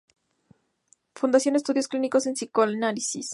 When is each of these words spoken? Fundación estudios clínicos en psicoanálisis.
Fundación 1.13 1.55
estudios 1.55 1.87
clínicos 1.87 2.25
en 2.25 2.33
psicoanálisis. 2.33 3.29